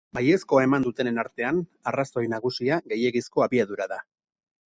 Baiezkoa 0.17 0.61
eman 0.67 0.85
dutenen 0.87 1.19
artean, 1.23 1.59
arrazoi 1.91 2.25
nagusia 2.33 2.81
gehiegizko 2.93 3.47
abiadura 3.47 3.87
da. 3.93 4.01